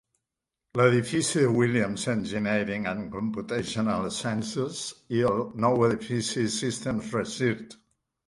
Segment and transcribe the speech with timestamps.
[0.79, 4.81] L'edifici de Williams Engineering and Computational Sciences,
[5.17, 7.77] i el nou edifici de Systems Research.